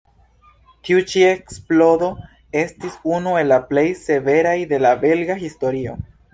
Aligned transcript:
Tiu 0.87 1.03
ĉi 1.11 1.21
eksplodo 1.27 2.09
estis 2.63 2.97
unu 3.19 3.37
el 3.43 3.53
la 3.57 3.61
plej 3.69 3.87
severaj 4.07 4.59
de 4.75 4.83
la 4.89 4.99
belga 5.07 5.41
historio. 5.47 5.99